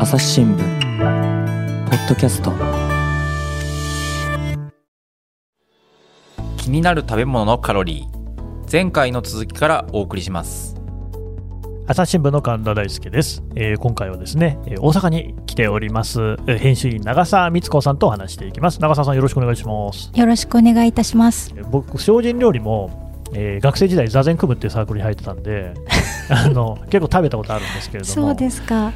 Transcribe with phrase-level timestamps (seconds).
[0.00, 0.58] 朝日新聞
[1.88, 2.52] ポッドキャスト。
[6.56, 8.18] 気になる食べ物のカロリー。
[8.70, 10.76] 前回の続きからお送りします。
[11.86, 18.80] 朝日新聞の神田大輔です、えー今回はですねえー大阪に来ておりますえー編集員長澤光子さんとお話していきます。
[18.80, 20.10] 長澤さんよろしくお願いします。
[20.14, 21.52] よろしくお願いいたします。
[21.56, 22.90] えー僕精進料理も、
[23.32, 25.74] えー学生時代座禅組むっていうサークルに入ってたんで
[26.30, 28.14] あの結構食べたことあるんですけれども。
[28.14, 28.92] そうですか。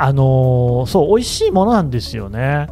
[0.00, 2.68] あのーそう美味しいものなんですよね。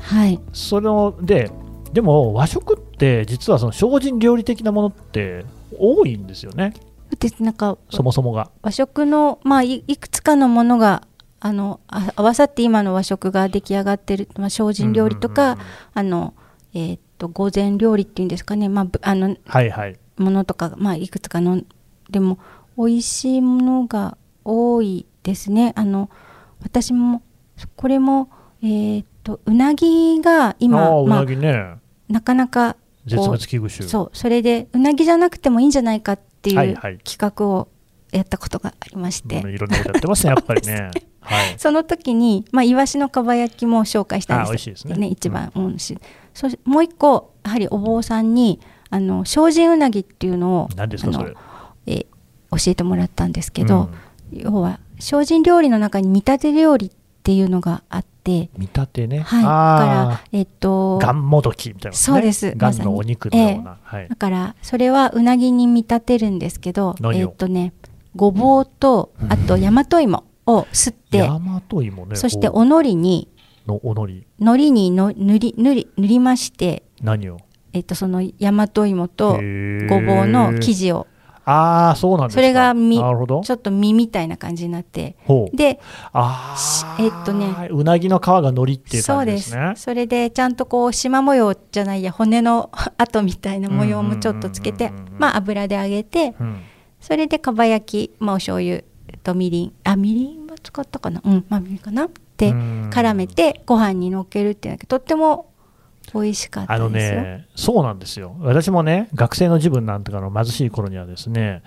[0.00, 0.40] はい。
[0.52, 1.50] そので
[1.92, 5.44] でも和食って実はその精進料理的なものって
[5.78, 6.74] 多いんですよね。
[7.18, 8.50] でなんかそもそもが。
[8.62, 11.02] 和食のまあいいくつかのものが
[11.40, 15.56] あのあ合わさって今の和食が出来上がってる、まあ、精進料理とか、
[15.94, 16.34] あの
[16.74, 19.98] えーっと御前料理っていうんですかね、まあのはいはい。
[20.16, 21.62] ものとか、まあ、いくつかの
[22.10, 22.38] でも
[22.76, 25.72] 美味しいものが多いですね。
[25.76, 26.10] あの
[26.62, 27.22] 私も
[27.76, 28.30] これも、
[28.62, 31.74] えーっとうなぎがあ今あうまあ、なぎね、
[32.08, 33.88] なかなか絶滅危惧種。
[33.88, 36.98] そうそれでうなぎじゃなくてもいいんじゃないかっていうはいはい。
[36.98, 37.68] 企画を
[38.12, 40.90] やったことがありまして、うんいろんなことやってますね、 やっぱりね。
[41.20, 41.54] はい。
[41.58, 45.06] その時に、まあ、イワシのかば焼きも紹介したんですあ美味しいですね。
[45.08, 45.78] 一番、うん。
[45.78, 45.98] し
[46.32, 51.34] そしもう一個やはりお坊さんにあの精進うなぎっていうのを何ですか、それ。
[51.86, 52.06] えー
[52.50, 53.90] 教えてもらったんですけど、
[54.32, 54.38] うん。
[54.40, 56.90] 要は精進料理の中に見立て料理っ
[57.22, 59.20] ていうのがあって、見立てね。
[59.20, 61.96] はい、だあからえっとあ、ガンもどきみたいな、ね。
[61.96, 63.78] そうですガンまさにのお肉のような。
[63.82, 64.16] はいだ。
[64.16, 67.72] からそれはうなぎに見立てるんですけどえっとね
[68.16, 72.16] ごぼうとあと大和芋をすって、大和芋ね。
[72.16, 73.28] そしてこおのりに
[73.66, 74.26] うのおのり。
[74.40, 77.38] 海苔にの塗り塗り塗りまして、何を？
[77.74, 81.06] えっと、その大和芋とごぼうの生地を
[81.50, 82.40] ああ、そうなんですか。
[82.40, 83.40] それがみなるほど。
[83.40, 85.16] ちょっと実みたいな感じになって。
[85.54, 85.80] で
[86.12, 86.56] あ。
[87.00, 87.68] えっとね。
[87.70, 89.72] うなぎの皮がのりっていうそうで感じですすね。
[89.76, 96.60] それでちゃんとこう縞模様じゃないや骨の跡みたいな模様もちょっとつけてまあ油で揚げてうん。
[97.00, 98.82] それでかば焼き、まあ、お醤油
[99.22, 105.47] とみりんあみりんは使ったかなうんまあみりんかなでうん絡めてご飯にのっけるっていうのがとっても
[106.14, 107.22] 美味しかったあのですよ。
[107.22, 108.36] ね、そうなんですよ。
[108.40, 111.60] 私もね、学生の自分なんとかの貧しい頃にはですね、やっ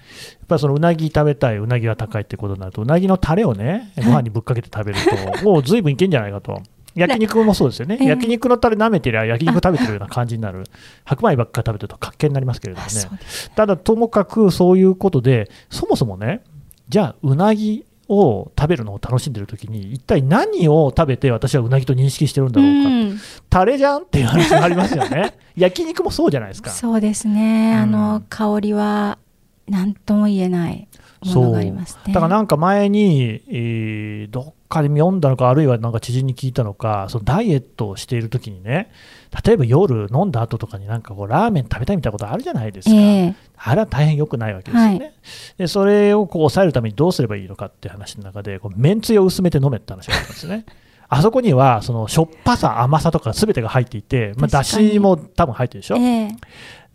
[0.48, 5.00] ぱりそのうなぎ食べたい、うなぎが高いってことになると、うなぎのタレをね、ご飯にぶっかけて食べる
[5.40, 6.62] と、 もう随分いけんじゃないかと。
[6.94, 10.66] 焼肉もそうですよね、ええ焼肉のタレ舐めてりゃ焼肉食べてるような感じになる、
[11.06, 12.92] 白米ばっかり食べてると活気になりますけれどもね
[13.56, 16.42] ただともかくそういうことで、そもそもね、
[16.90, 25.38] じゃあ、うなぎを食べるのを楽しんでるときに、一体何を食べて私はうなぎと認識してるんだろうか、うんタレじゃんっていう話がありますよね。
[25.56, 26.70] 焼肉もそうじゃないですか。
[26.70, 29.18] そうですね、うんあの香りは
[29.68, 30.88] 何とも言えない
[31.26, 32.14] ものがありますね。
[32.14, 38.90] だからなんか前に、えーどっかで読んだのか、あるいはなんか知人に聞いたのか、そのダイエットをしているときにね、
[39.46, 42.96] 例えば夜飲んだ後とかになんかこうラーメン食べたいみたいなことあるじゃないですか。
[42.96, 45.00] ええあれは大変良くないわけですよね。
[45.00, 45.14] はい
[45.58, 50.66] でそれをこう抑えるためにどうすればいいのかっていう話の中で、こうめんつゆを薄めて飲めって話があったんですね。
[51.14, 55.98] あそこにはそのしょっぱさ、甘さとか全てが入っていて、まあ、だしも多分入ってるでしょ。
[55.98, 56.30] ええ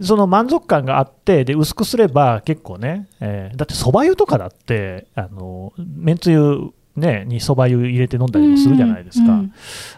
[0.00, 9.52] その満足感があって、で薄くすれば結構ね、えーだってそば湯とかだって、あのめんつゆ、ね、にそば湯入れて飲んだりもするじゃないですか、うんうん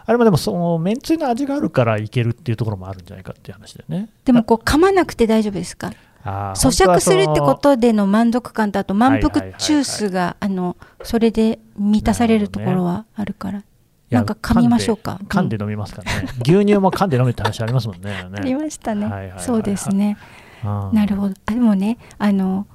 [0.05, 4.09] あれもでもそのめんつゆの味があるからいけるっていうところもあるんじゃないかっていう話でね。
[4.25, 5.91] でもこう噛まなくて大丈夫ですか？
[6.25, 9.61] 咀嚼するってことでの満足感とあと満腹はいはいはいはい。
[9.61, 13.63] ジュースがあのそれで満たされるところはあるから。
[14.09, 15.19] なんか噛みましょうか？
[15.29, 18.11] 噛んで飲みますからね、牛乳も噛んで飲むって話ありますもんね。
[18.35, 19.39] ありましたね、はいはいはいはい。
[19.41, 20.17] そうですね。
[20.65, 21.35] うんなるほど。
[21.45, 22.65] あでもねあの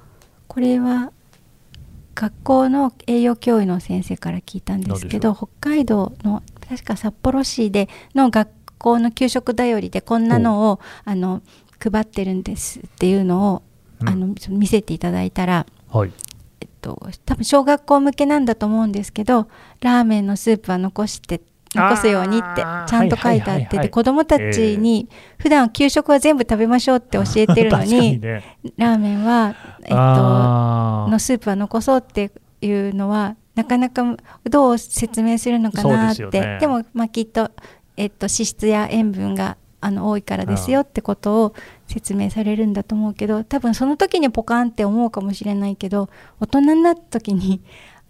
[0.47, 1.11] これは
[2.15, 11.41] 学校の栄養教諭の先生から聞いたんですけど北海道の確か札幌市での学校の給食だよりでこんなのをあの
[11.79, 13.63] 配ってるんですっていうのを、
[14.01, 14.09] うん。
[14.09, 16.11] あの見せていただいたら、はい、
[16.59, 19.47] えっと、多分小学校向けなんだと思うんですけど
[19.79, 21.41] ラーメンのスープは残して
[21.75, 28.21] 残すようにってちゃんと書いてあってで子どもたちに普段給食は全部食べましょうって教えてるのに
[28.77, 32.31] ラーメンは、えっと、のスープは残そうって
[32.61, 34.03] いうのはなかなか
[34.43, 36.25] どう説明するのかなって。
[36.25, 36.67] ですよね。
[36.67, 37.51] も、まあ、きっと、
[37.95, 41.53] えっと、脂質や塩分があの多いからですよってことを
[41.87, 47.61] 説明されるんだと思うけど多分その時にポカンって思うかもしれないけど大人になった時に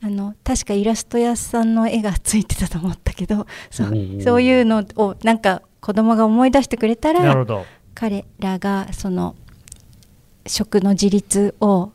[0.01, 7.65] あの確かイラスト屋さんの絵がついてたと思ったけどそうおーそういうのをなんか子供が思い出してくれたらなるほど。
[7.93, 9.35] 彼らがその
[10.45, 11.91] 食の自立を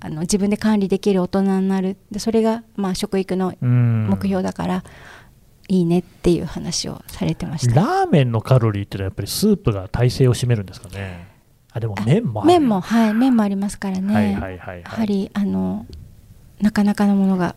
[0.00, 4.84] あの自分で管理できる大人になるでそれがまあ食育のうん目標だから、
[5.68, 11.28] いいねっていう話をされてましたラーメンのカロリーってのはやっぱりスープが体制を占めるんですかね。
[11.72, 14.96] あでも麺も麺もはい麺もありますからね、はいはいはいやは。
[14.96, 15.86] はいりあの
[16.60, 17.54] なかなかのものが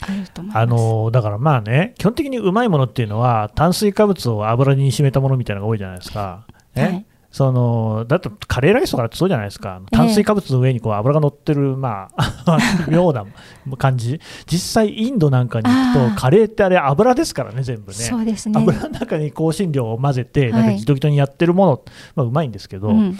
[0.00, 0.62] あると思います。
[0.62, 6.46] あのだからまあね、基本的にうまいものっていうのは、炭水化物を油に締めたものみたいなのが多いじゃないですか。
[6.74, 6.82] ね？
[6.82, 7.06] はい。
[7.36, 12.58] そのだとカレーライスとかだってそうじゃないですか、炭水化物の上にこう油が乗ってる、まあ、
[12.88, 13.26] 妙な
[13.76, 17.92] 感じ、実際、インドなんかに行くと、カレーってあれ、油ですからね、全部ね。
[17.92, 18.58] そうですね。
[18.58, 20.76] 油の中に香辛料を混ぜて、なんかはい。
[20.76, 21.82] ギトギトにやってるもの、
[22.14, 23.18] まあ、うまいんですけど、うん。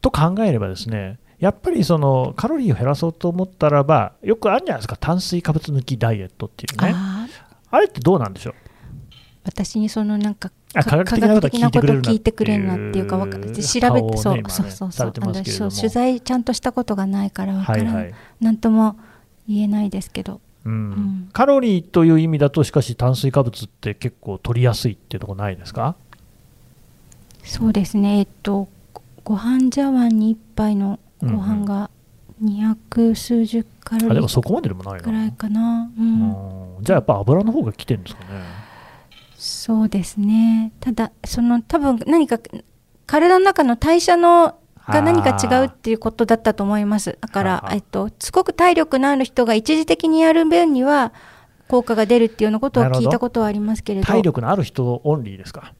[0.00, 6.94] と考えればですね、やっぱりそのカロリーを減らそうと思ったらば、よくあるんじゃないですか、炭水化物抜きダイエットっていうね。
[6.94, 8.54] あれってどうなんでしょう？
[9.44, 15.12] 私にそのなんかあ科学的なことは聞いてくれるなっていうか調べ顔をねそうそうそう。
[15.44, 18.96] そう取材ちゃんとしたことがないからわからない、なんとも
[19.48, 20.40] 言えないですけど。
[20.64, 20.90] うん。
[20.90, 21.28] ん。
[21.32, 25.96] カロリーという意味だと、しかし炭水化物って結構取りやすいっていうところないですか？
[27.42, 28.20] そうですね。
[28.20, 28.68] えっと
[29.24, 31.90] ご飯茶碗に1杯のご飯が
[32.42, 35.26] 200数十カロリーあでもそこまででもないぐらな。
[35.26, 36.76] いかな、うん。
[36.76, 38.28] うんじゃあやっぱ油の方が来てるんですかね。
[39.36, 40.72] そうですね。
[40.80, 42.40] ただその多分何か
[43.06, 44.56] 体の中の代謝の
[44.88, 47.16] が何か違うっていうことだったと思います。
[47.20, 51.12] だからえっと、すごく体力のある人が一時的にやる分には
[51.68, 54.06] 効果が出るっていうようなことを聞いたことはありますけれど。
[54.06, 55.72] 体力のある人オンリーですか？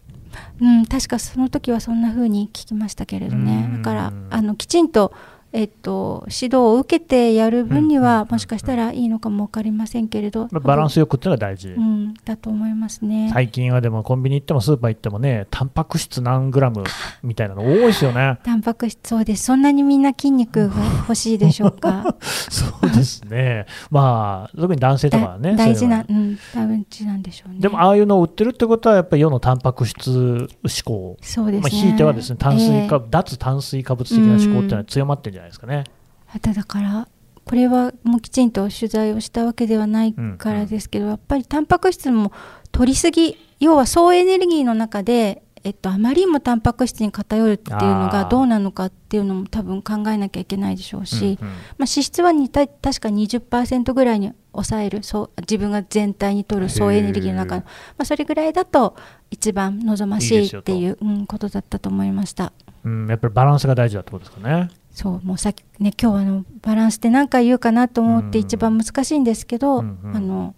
[0.61, 3.67] うん、確かその時はそんな風に聞きましたけれどね。
[3.69, 3.83] うん。
[3.83, 5.13] だからあのきちんと、
[5.53, 11.69] えっと、指導を受けてやる分にはもしかしたらいいのかも分かりませんけれどまあバランスよくっていうのは大事。
[11.69, 13.31] うん、だと思いますね。
[13.33, 16.85] 最近はでもコンビニ行ってもスーパー行ってもね、タンパク質何グラム
[17.23, 18.39] みたいなの多いですよね。
[18.45, 22.17] タンパク質そうですそんなにみんな筋肉が欲しいでしょうか？
[22.23, 23.67] そうですね。
[23.91, 25.53] まあ、特に男性とかはね。
[25.53, 35.85] だ大事な、そうん、大事なんでしょうねでも、ああいうのを売ってるってことは、やっぱり世のタンパク質志向、そうですね、まあ、ひいてはですね、炭水化、え脱炭水化物的な志向っていうのは強まってるんじゃないですかね。
[35.89, 36.03] え
[36.35, 37.09] あとだから
[37.45, 42.33] これはもうきちんと取材をしたわけではないからですけど、やっぱりタンパク質も
[42.71, 57.69] 取りすぎ要は総エネルギーの中で、えっと、あまりにもタンパク質に偏るっていうのがどうなのかっていうのも多分考えなきゃいけないでしょうし、うんうんまあ、脂質はにた確か20%ぐらいに抑えるそう自分が全体に取る総エネルギーの中の、ま
[57.99, 58.97] あ、それぐらいだと
[59.31, 62.53] 一番望ましいっていううん、ことだったと思いました。
[62.85, 64.69] うん、やっぱりバランスが大事だってことですかね。
[64.93, 70.17] そうもうさっきね今日はあのバランスって何回言うかなと思ってうん一番難しいんですけど、うんうん。
[70.17, 70.55] あの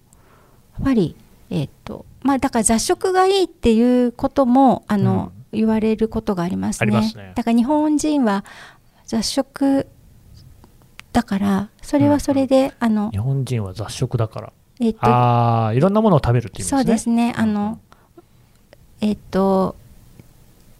[0.78, 1.16] やっぱり
[1.50, 7.02] えっとまあだから雑食がいいっていうこともあの、言われることがありますね。
[7.08, 7.32] すね。
[7.34, 8.44] だから日本人は
[9.06, 9.86] 雑食
[11.12, 14.52] だからそれはそれで、あの日本人は雑食だから。
[14.80, 16.68] えっとああ、いろんなものを食べるっていうね。
[16.68, 17.32] そうですね。
[17.36, 17.78] あの
[19.00, 19.76] えっと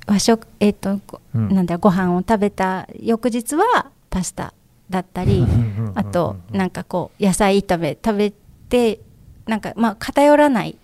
[0.06, 1.54] 和食えっと、ごうん。
[1.54, 4.54] なんだご飯を食べた翌日はパスタ
[4.90, 5.42] だったり、うん。
[5.42, 5.48] うん。
[5.48, 5.88] うん。
[5.88, 5.98] うん。
[5.98, 8.32] あとなんかこう野菜炒め食べ
[8.68, 9.00] て
[9.46, 10.78] なんかまあ偏らない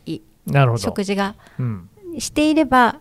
[0.46, 0.82] なるほど。
[0.82, 1.90] 食事がうん。
[2.18, 3.00] していれば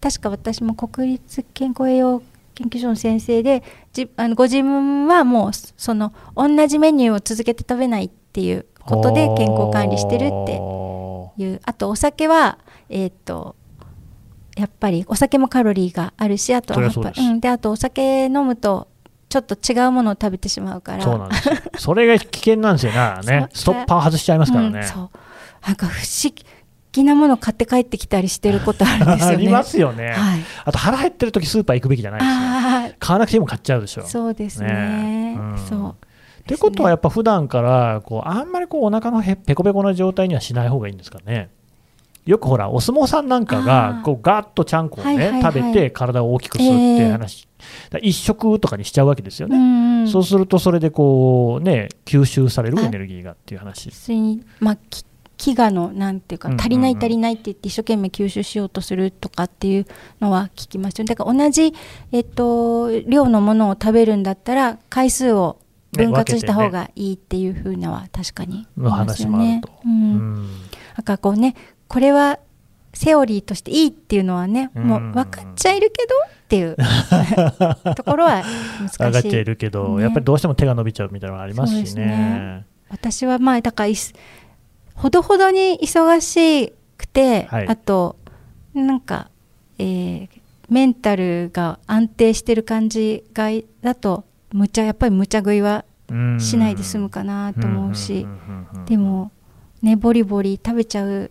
[0.00, 2.22] 確か私も国立健康栄養
[2.54, 11.60] 研究所の先生でじあのご自分はもうその同じメニューを続けて食べないっていうことで健康管理してるっておいう。
[11.64, 12.58] あとお酒は
[12.88, 13.56] えっ、と
[14.56, 18.88] やっぱりお酒もカロリーがあるしあとはうん、であとお酒飲むと
[19.28, 21.54] ちょっと違うものを食べてしまうからそうなんですよ。
[21.76, 23.48] それが危険なんですよね。
[23.52, 24.78] ストッパー外しちゃいますからね。
[24.78, 26.32] うん、そうなんか不思
[26.92, 29.34] 議なもの買って帰ってきたりしてることあるんですよね。
[29.34, 30.12] ありますよね。
[30.12, 30.40] はい。
[30.64, 32.36] あと腹減ってる時スーパー行くべきじゃないですよ。
[32.36, 34.02] あ買わなくても買っちゃうでしょ。
[34.02, 34.68] あ、そうですね。
[34.68, 35.90] ねうんそう。
[36.42, 41.50] ってことはやっぱ普段からこうあんまりこうお腹のへペコペコな状態にはしない方がいいんですかね。
[42.26, 44.02] よくほらお相撲さんなんかあがー。
[44.02, 45.42] こうガーッとちゃんこをね、はいはいはい。
[45.42, 47.48] 食べて体を大きくするっていう話、
[47.90, 49.56] だから一食とかにしちゃうわけですよね。
[49.56, 53.90] うんそうするとそれでこうね吸収されるエネルギーがっていう話。
[53.90, 55.04] 普通にまあき
[55.36, 59.86] 飢餓のなんていうか足りない足りないって言って一生懸命吸収しようとするとかっていう
[60.20, 61.04] のは聞きますよ。
[61.04, 61.74] ねだから同じ、
[62.12, 65.58] えっと、量のものを食べるんだったら回数を
[65.92, 69.68] 分割した方がいいっていうふうなは確かにの話もあると。
[69.84, 70.48] ううんん。
[70.96, 71.56] なんかこうね
[71.94, 72.40] これは
[72.92, 76.76] セオリーとしていいっていうのはね、もううん分かっちゃいるけどっていう
[77.94, 78.42] ところは
[78.80, 79.04] 難しい。
[79.04, 80.02] 上がっちゃいるけど、ね。
[80.02, 82.06] やっぱりどうしても手が伸びちゃうみたいなのがありますしね。
[82.06, 82.66] ね。
[82.90, 83.92] 私はまあだから
[84.96, 87.68] ほどほどに忙しくて、はい。
[87.68, 88.16] あと
[88.74, 89.30] なんか、
[89.78, 90.28] えー
[90.70, 93.50] メンタルが安定してる感じが
[93.82, 98.26] だと無茶やっぱり無茶食いはうんしないで済むかなと思うし、
[98.86, 99.30] でも
[99.82, 101.30] ねボリボリ食べちゃう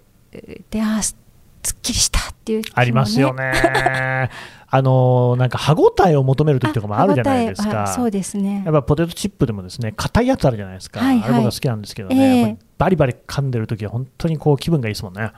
[0.70, 1.18] であーす
[1.64, 4.30] すっきりしたっていうね、ありますよね。
[4.76, 7.88] あのなんか歯ごたえを求める時とかもあるじゃないですか。
[7.88, 8.64] そうですね。
[8.66, 11.24] やっぱポテトチップでもですね硬いやつあるじゃないですか、はいはい。
[11.24, 12.42] あれ僕が好きなんですけどね、ええ。
[12.42, 15.32] やっぱりバリバリ噛んでる時は本当にこう気分がいいですもんね、や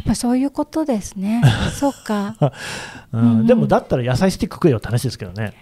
[0.00, 1.40] っぱそういうことですね。
[1.72, 2.36] そうか。
[3.12, 3.20] うん。
[3.20, 3.38] うん。
[3.40, 5.54] うんでもだったら野菜スティック食えよって話ですけどね。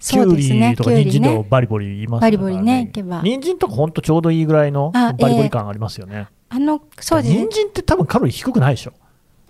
[0.00, 3.22] きゅそうりとか人参とかねバリバリいますバリバリねいけば。
[3.22, 7.40] 人参とか本当ちょうどいいぐらいのあバリバリ感ありますよね、あのそうですね。
[7.46, 8.92] 人参って多分カロリー低くないでしょ。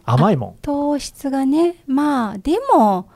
[0.04, 0.54] 甘いもん。
[0.62, 1.82] 糖質がね。
[1.88, 3.08] まあでも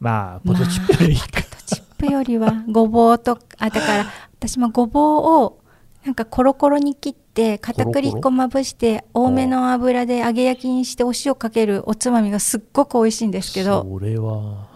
[0.00, 4.06] まあポテトチップより、ポテトチップよりはごぼうとあだから
[4.38, 5.02] 私もごぼう
[5.42, 5.58] を
[6.06, 13.86] なんかコロコロに切って片栗粉まぶして多めの油で揚げ焼きにしてお塩かけるおつまみがすっごく美味しいんですけど。
[13.86, 14.68] それは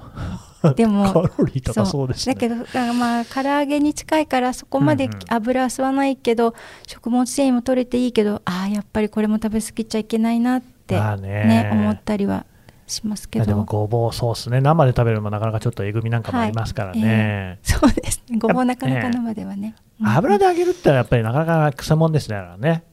[0.75, 2.09] でもカロリー高そう。
[2.09, 2.35] ですね。
[2.35, 5.21] だけどだからまあ唐揚げに近いからそこまでうんうん。
[5.29, 6.55] 油は吸わないけど、
[6.87, 11.29] 食物繊維も取れていいけどああやっぱりこれも食べ過ぎちゃいけないなって、まあね。
[11.29, 12.45] ね思ったりは
[12.87, 14.61] しますけいやでもどごぼうそうですね。
[14.61, 18.39] 生で食べるのもなかなかちょっとえぐみなんかもありますからね、そうですね。
[18.39, 22.85] ごぼうなかなか生ではね、うん油で揚げるってやっぱりなかなか草もんですねだからね。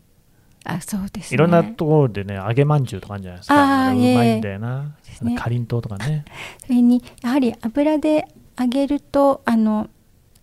[0.65, 1.35] あそうですね。
[1.35, 3.87] いろんなところでね揚げまんじゅうとかあるんじゃないですか。
[3.89, 5.35] あーれうまいんだよなすね。
[5.35, 6.25] かりんとうとかね。
[6.65, 8.27] それにやはり油で
[8.59, 9.89] 揚げるとあの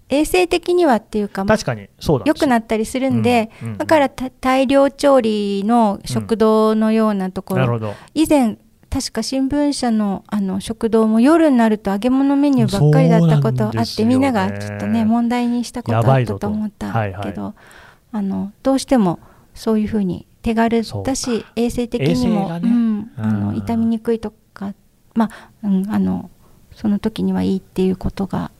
[0.08, 3.78] 衛生的にはっていうか確かにそうなん良くなったりするんで、うんうんうん。
[3.78, 7.94] だからた大量調理の食堂のようなところ、なるほど。
[8.14, 8.58] 以前
[8.90, 14.08] 確か新聞社のあの食堂も夜になると揚げ物メニューばっかりだったことあって、ね。
[14.08, 17.54] みんながちょっとね問題にしたことあったとと思ったはいはいけど、
[18.12, 19.18] あのどうしても
[19.54, 22.60] そういうふうに手軽だし衛生的にも、ね。
[22.62, 23.60] うん、あのうん。
[23.62, 24.36] 傷みにくいとか
[25.14, 26.30] まあ、うん、あの
[26.74, 28.50] その時にはいいっていうことが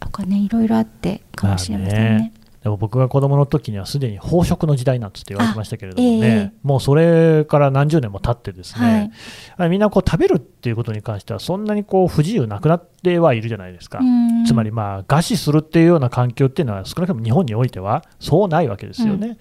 [0.00, 2.32] とかねいろいろあってかもしれませんね。
[2.66, 6.52] でも僕が子供の時にはすでに飽食の時代なんつって言われてましたけれどもね、あええ。
[6.64, 9.12] もうそれから何十年も経ってですね、
[9.56, 9.66] はい。
[9.66, 14.44] あみんなこう食べるっていうことに関してはそんなにこう不自由なくなってはいるじゃないですか、うん。
[14.46, 19.26] つまりまあ餓死するっていうような環境っていうのは少なくとも日本においてはそうないわけですよね。
[19.28, 19.32] うん。
[19.34, 19.36] っ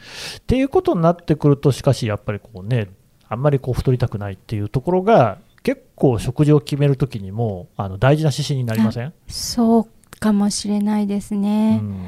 [0.46, 2.90] ていうことになってくるとしかしやっぱりこうね
[3.28, 11.80] あんまりこう太りたくないっていうところが結構食事を決めるときにもあの大事な指針になりません、そうかもしれないですね。
[11.82, 12.06] うん。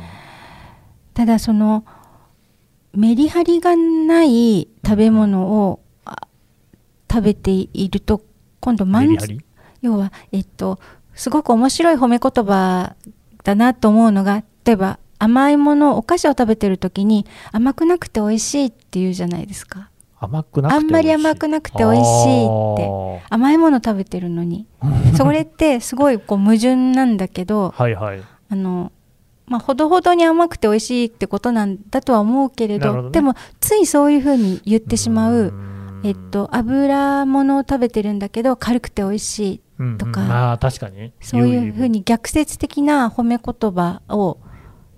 [1.15, 1.83] ただその
[2.93, 6.27] メリハリがない食べ物を、あ
[7.11, 8.21] 食べていると
[8.59, 9.39] 今度満足
[9.81, 10.79] 要はえっと
[11.15, 12.95] すごく面白い褒め言葉
[13.43, 22.87] だなと思うのが例えば甘いものお菓子を食べてる時に甘くなくて美味しいって言うじゃないですか甘くなくてあんまり甘くなくて美味しいって。
[23.29, 24.67] あ甘いもの食べてるのに。
[25.15, 28.21] それってすごいこう矛盾なんだけどーはいはい。
[28.49, 28.91] あの
[29.47, 33.11] まあ、ほどほどに甘くて美味しいってことなんだとは思うけれどね。
[33.11, 36.01] でもついそういうふうに言ってしまう、ん。
[36.03, 39.97] えっと、油物を食べてるんだけど軽くて美味しいうんうん。
[39.97, 41.13] とかまあ確かに。
[41.21, 44.39] そういうふうに逆説的な褒め言葉を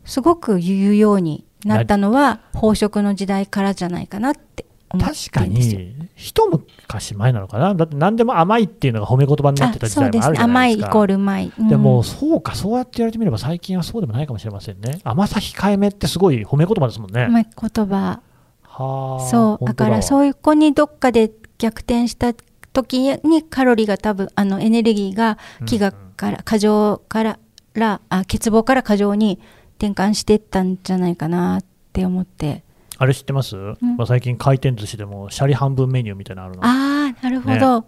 [0.05, 5.45] すごく言うようになったのは飽食の時代からじゃないかなって確か。
[5.45, 7.75] に一昔前なのかな？
[7.75, 11.67] だって何でも甘いっていうのが褒め言葉になってた時代もあるじゃな甘いイいですかコールうまい、うん。
[11.67, 14.99] でもそうかそうやって言われてみれば最近はそうでもないかもしれませんね。
[15.03, 18.21] 甘さ控えめってすごい褒め言葉ですもんね、褒め言葉
[18.63, 19.73] はあそうだ。
[19.73, 22.33] からうそういう子にどっかで逆転した
[22.73, 27.39] 時にカロリーが多分あのエネルギーが飢餓から過剰から
[27.73, 29.39] らあ欠乏から過剰に
[29.77, 32.63] 転換していったんじゃないかなって思って
[33.01, 36.65] あれ知ってます、まあ、最近回転寿司でもシャリ半分メニューみたいなのあるの。
[36.65, 37.85] ああなるほど、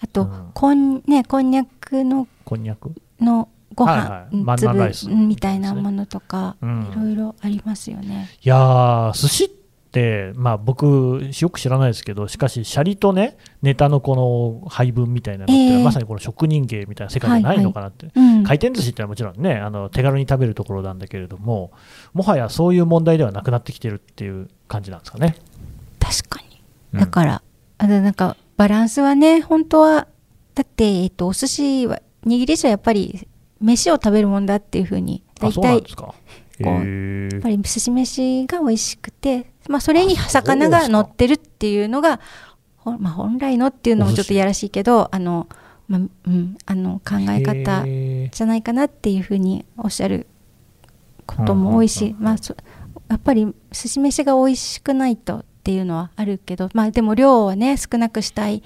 [0.00, 0.50] あと、うん。
[0.54, 2.90] こんねこんにゃくのこんにゃく？
[3.20, 5.14] のご飯、はいはい。
[5.14, 6.88] みたいなものとか、うん。
[6.90, 8.30] いろいろありますよね。
[8.42, 9.57] いやー寿司って、
[10.36, 15.82] まあ、僕よく知らないですけどしかしシャリとねネタのこの配分みたいなのって、ええ。
[15.82, 21.72] まさにこの職人芸みたいな世界じゃないのかなって、うん、回転寿司ってのはもちろんねあの手軽に食べるところなんだけれども
[22.12, 25.36] もはやそういう問題ではなくなってきてるっていう感じなんですかね。
[25.98, 26.62] 確かに。
[26.92, 27.00] うん。
[27.00, 27.42] だから、
[27.78, 30.08] あのなんかバランスはね本当は
[30.54, 33.28] だって、えっと、お寿司は握り寿司はやっぱり
[33.60, 36.14] 飯を食べるもんだっていうふうに大あそうなん体ですか。
[36.64, 42.20] やっぱり寿司飯が美味しくて、まあ、それに魚が乗ってるっていうのが
[42.78, 45.48] ほまあ、本来のっていうのもちょっとやらしいけどあの、
[45.88, 50.26] まあうん、あの考え方へじゃないかなっていうふうにおっしゃる
[51.26, 52.56] ことも多いし、まあ、そ
[53.08, 58.62] やっぱり寿司飯が美味しくないとっていうのはあるけど、まあ、でも量はね少なくしたい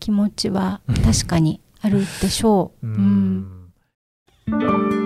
[0.00, 2.86] 気持ちは確かにあるでしょう。
[2.86, 3.72] ううん。
[5.02, 5.05] ん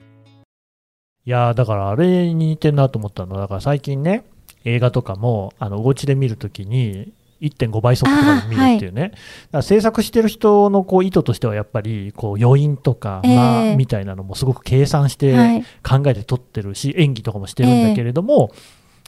[1.25, 3.35] いやーだからあれに似てんなと思ったの。
[3.35, 4.25] はだから最近ね
[4.65, 9.17] 映画とかもあのお家で見るときに1.5倍速とかで見るっていうね、だか
[9.53, 15.63] ら制作してる人のこう意図としてはやっぱりこう余韻とか、ええまあ、みたいなのもすごく計算してはい。
[15.83, 18.51] 考えて撮ってるし、演技とかもしてるんだけれども、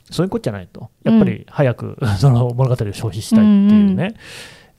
[0.09, 4.15] そういうことじゃないと、やっぱり早く その物語を消費したいっていうね、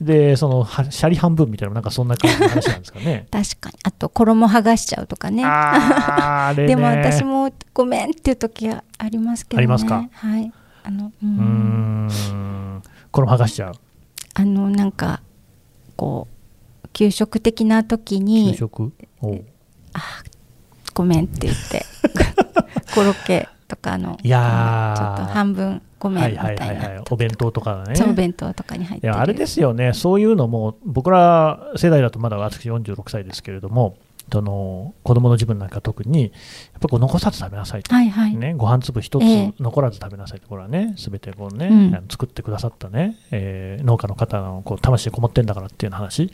[0.00, 3.26] でそのはシャリ半分みたいな、なんかそんな感じの話なんですかね。
[3.32, 3.76] 確かに。
[3.84, 5.44] あと衣剥がしちゃうとかね。
[5.44, 6.68] あー あれね。
[6.68, 9.60] でも私もごめんっていう時はありますけどね。
[9.60, 10.08] ありますか？
[10.12, 10.52] はい。
[10.82, 13.74] あのうん、これも剥がしちゃう、
[14.34, 15.22] あのなんか
[15.96, 16.28] こ
[16.84, 18.92] う給食的な時給に食？
[19.22, 19.44] おう。
[20.92, 21.86] ごめんって言って。
[22.94, 27.94] コロッケとかのいやーちょっと半分ごめんみたはいいはいな、はいはい、お弁当とかね。
[28.06, 33.96] お弁当とかに入ってるいやあれですよね、そういうのも、僕ら世代だとまだ私46歳ですけれども、
[34.30, 36.32] その子供の自分なんか特に、やっ
[36.80, 46.30] ぱこう残さず食べなさいと、はいはい、ね、ご飯粒一ええつ残らず食べなさいと、これはね、すべてこうね、うん作ってくださったね、えー農家の方のこう魂こもってんだからっていう話、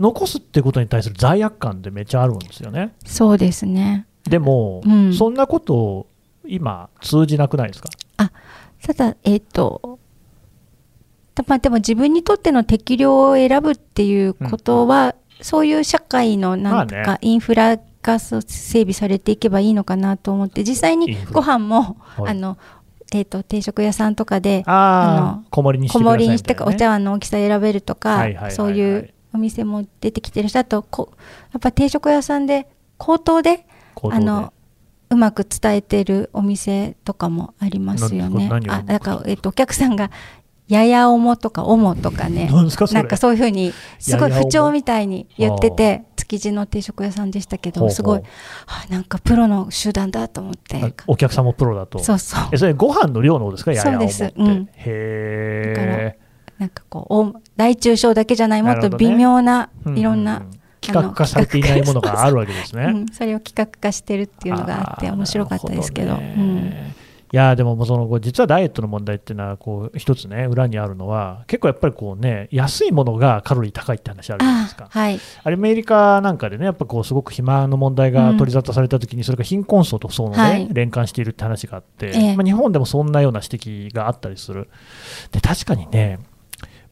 [0.00, 2.94] 残すっていうことに対する罪悪感ってめっちゃあるんですよね。
[3.04, 6.06] そうですねでも、うんそんなこと
[6.48, 7.88] 今通じなくないですか？
[8.82, 9.98] ただえっ、と
[11.34, 18.42] たまあでも自分にとっての適量を選ぶっていうことは、そういう社会のなんとまあかインフラが整
[18.80, 22.30] 備されていけばいいのかなと思って実際にご飯も、はい。
[22.30, 22.56] あの
[23.12, 28.52] えー、と定食屋さんとかであああの、小盛りにして小ください盛りにしてかお茶碗の大きさ選べるとか、はいはいはいはい。
[28.52, 31.12] そういうお店も出てきてるしあとこ
[31.52, 33.66] やっぱ定食屋さんで口頭で。
[34.10, 34.52] あの
[35.08, 38.50] うまく伝えてるお店とかもありますよね。
[38.68, 40.10] あだから、えっと、お客さんが
[40.68, 42.48] ややおもとかおもとかね。
[42.50, 42.92] なんかそれ？
[42.94, 48.22] なんかそういうふうにすごい不調みたいに言ってて築地の定食屋さんでしたけどすごい
[48.66, 50.82] あなんかプロの集団だと思って。
[50.82, 52.00] あお客さんもプロだと？
[52.00, 52.48] そうそう。
[52.52, 54.68] えそれご飯の量の方ですか、ややそうですうん。
[54.74, 56.18] へだからえ。
[56.58, 60.50] なんかこうお大中小だけじゃないもっと微妙なうんいろんな、うん
[60.86, 62.84] 企画化されていないものがあるわけですね。
[62.94, 66.18] うん、それを企画化してるっていうのがあってー面白かったですけど
[67.32, 74.84] いやーでもその実はダイエットの問題っていうのはこう一つね裏にあるのは結構やっぱりこうね安いものがカロリー高いって話あるじゃないですか。
[74.84, 84.68] あはいアメリカなんかでねやっぱこうすごく肥満の問題が取り沙汰されたときに、それが貧困層と層のね、はい連関しているって話があって、ええまあ、日本でもそんなような指摘があったりする。
[85.32, 86.20] で確かにね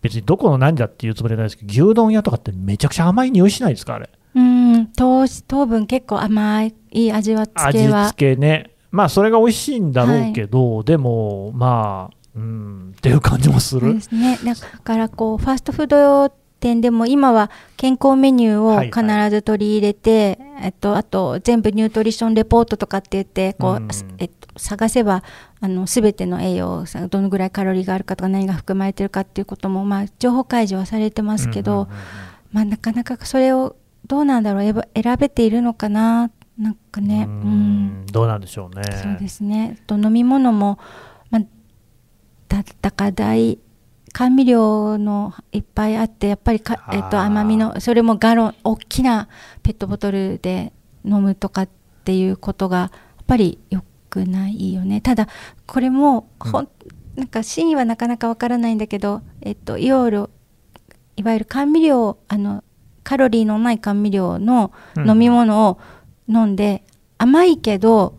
[0.04, 4.10] 別にどこの何だっていうつもりはないですけど牛丼屋とかってめちゃくちゃ甘い匂いしないですかあれ。
[4.34, 13.94] うん糖質糖分結構甘いいい味は付味けは付けね、まあそれが美味しいんだろうけど、でも、まあ、うん、っていう感じもする。
[13.94, 25.22] ですねだからこうファーストフード店でも今は健康メニュはいーを必ず取り入れて、えっと、あと全部ニュートリションレポートとかって言ってこう、うんえっと、探せば
[25.60, 31.94] あの全ての栄養さどのぐらいカロリーがあるかとか何が含まれてるかっていうことも、まあ、情報開示はされてますけど、うんうんうん
[32.52, 38.04] まあ、なかなかそれをどうなんだろう選べているのかななんかねううん。
[38.04, 38.84] んどうなんでしょうね。
[39.02, 39.76] そうですね。
[39.88, 40.78] と飲み物も、
[41.30, 41.42] まあ、
[42.48, 43.58] だだから大
[44.14, 49.28] 甘味料のいっぱいあってやっぱりか、えっと、甘みのそれもガロン大きな
[49.64, 50.72] ペットボトルで
[51.04, 51.68] 飲むとかっ
[52.04, 52.90] ていうことがやっ
[53.26, 55.00] ぱり良くないよね。
[55.00, 55.26] ただ
[55.66, 56.68] これもほん、
[57.16, 60.30] なんか真意はなかなかわからないんだけど、えっと、いわゆる
[61.16, 62.62] いわゆる甘味料あの
[63.02, 65.10] カロリーのない甘味料のうん。
[65.10, 65.80] 飲み物を
[66.28, 66.84] 飲んで、
[67.18, 68.16] 甘いけど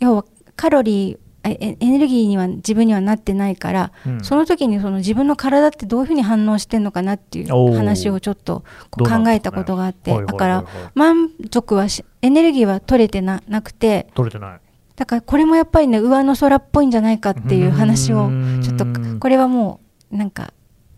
[0.00, 0.24] 要は
[0.56, 4.24] カロリーええエネルギーには自分にはなってないから、うん。
[4.24, 14.60] その時にその自分の体ってどういうふうに反応してんのかなっていう話をちょっと考えたことがあって、はいはいはいだからはい満足はしエネルギーは取れてななくて取れてない。
[14.96, 18.30] だからこれもやっぱりね上の空っぽいんじゃないかっていう話を
[18.62, 18.86] ちょっと
[19.18, 19.80] これはも
[20.12, 20.52] うなんか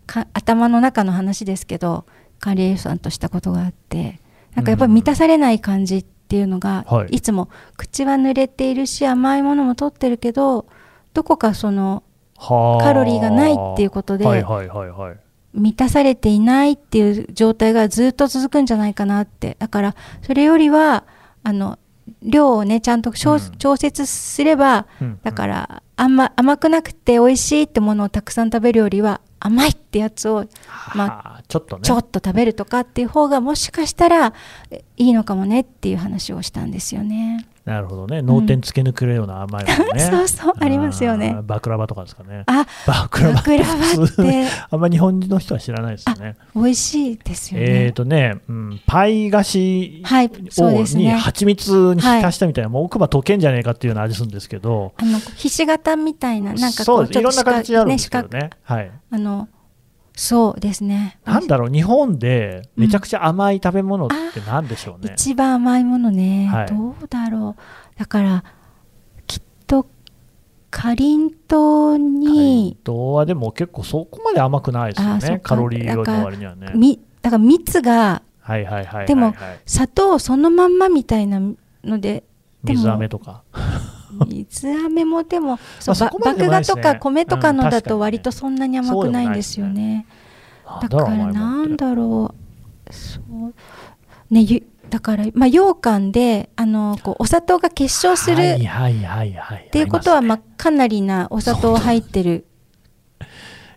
[0.05, 2.05] か頭の中の話ですけど
[2.39, 4.19] 管理栄養士さんとしたことがあって
[4.55, 7.15] なんかやっぱり満たされない感じっていうのが、はい。
[7.15, 10.65] い、つも口は濡れているし甘いものも取ってるけど
[11.13, 12.03] どこかその
[12.37, 12.83] はあ。
[12.83, 15.17] カロリーがないっていうことではいはいはいはい。
[15.53, 19.55] 満たされていないっていう状態がずっと続くんじゃないかなって。
[19.59, 21.05] だからそれよりは
[21.43, 21.79] あの
[22.21, 23.39] 量をねちゃんと調,、うん。
[23.57, 25.19] 調節すればうん。
[25.23, 30.45] だからあんま甘くなくて美味しいってものをたくさん食べるよりは甘いってやつを
[30.95, 34.33] まあはあちょっとねちょっと食べるとかっていう方がもしかしたら
[34.71, 37.45] えいいのかもねっていう話をしたんですよね。
[37.67, 38.21] なるほどね。
[38.21, 41.37] 脳天つけ抜くような甘いものね、 そうそうありますよね。
[41.43, 42.43] バクラバとかですかね。
[42.45, 43.41] あバクラバ。
[43.41, 43.51] って。
[44.71, 46.37] あんま日本人の人は知らないですよね。
[46.55, 47.91] 美味しいですよえねー。
[47.91, 50.01] とね、うん、パイ菓子
[50.59, 51.11] をに。
[51.11, 57.19] 蜂蜜に浸したみたいな、もう奥歯溶けんじゃねえかっていうような味するんですけど、あのひし形みたいななんかそうです。
[57.19, 58.51] いろんな形あるんですけどね。
[58.63, 58.91] はい。
[59.11, 59.49] あの
[60.17, 61.19] そうですね。
[61.25, 65.13] なんだろう、日本でめちゃくちゃ甘い食べ物ってなんでしょうね。
[65.13, 67.55] 一番甘いものね、はいどうだろ
[67.95, 68.43] うだから
[69.27, 69.87] きっと
[70.71, 76.71] かりんとうに、糖はでも結構そこまで甘くないですよね、カロリーの割にはね。
[76.73, 79.05] みだから蜜がはいはいはいはい、はい。
[79.05, 79.35] でも
[79.67, 81.39] 砂糖そのまんまみたいな
[81.83, 82.23] ので
[82.63, 83.43] 水飴とか。
[84.27, 90.05] 水飴もでもそう麦芽とか米とかのだと割とそんなに甘くないんですよね。
[90.81, 92.33] だからなんだろ
[92.89, 92.93] う。
[92.93, 93.53] そう。
[94.29, 98.35] ねゆだからまあ羊羹であのこうお砂糖が結晶する。
[98.35, 102.45] っていうことは、まあ、かなりなお砂糖入ってる。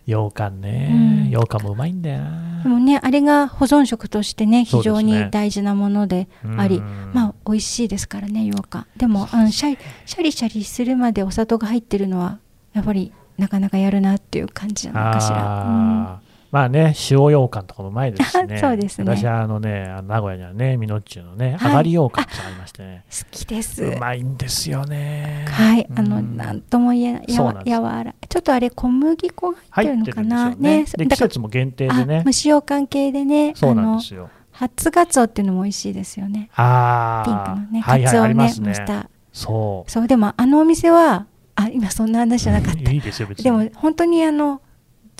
[0.05, 1.29] 羊羹ね、うん。
[1.29, 2.23] 羊羹もうまいんだよ
[2.63, 2.75] でな。
[2.75, 8.85] もね、あれが保存食としてね、非常に大事なものであり、うんまあ、美味しいですからね、羊羹。
[8.97, 12.39] でも、あのシャリシャリシャリするまでお砂糖が入ってるのは、
[12.73, 16.19] やっぱりなかなかやるなっていう感じないかしら。
[16.51, 18.57] まあね、塩羊羹とかもうまいですしね。
[18.61, 23.83] そうですね私はあのね、名古屋にはね、美濃中のね、はい上がり羊羹ってありましてね、好きです。
[23.85, 25.45] うまいんですよね。
[25.49, 30.43] はい、あの、うんなんとも言えない、やわそうなんです柔らちょっとあれ、小麦粉が入ってるのかな？
[30.43, 31.05] 入ってるんですよね。
[31.05, 32.23] で季節も限定であね。
[32.25, 34.29] 蒸し羊羹系でね、そうあのなんですよ。
[34.51, 36.49] 初ガツオっていうのも美味しいですよね。
[36.55, 37.25] ああ。
[37.25, 38.49] ピンクのね、カツオね。
[38.53, 39.09] 蒸した。
[39.31, 42.83] そそう、でもあのお店は、あ、今そんな話じゃなかっう。
[42.83, 42.91] た。
[42.91, 43.43] いいですよ、別に。
[43.45, 44.61] でも本当にあの、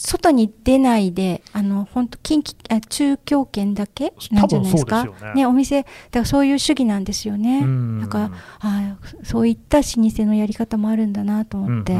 [0.04, 5.02] 外に出ないで、あの、本当近畿、あ中京圏だけなんじゃないですか？
[5.02, 7.60] すよねお店、だからそういう主義なんですよね。
[7.60, 11.98] うんだから、あそういった老舗のやり方もあるんだなと思って、い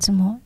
[0.00, 0.40] つも。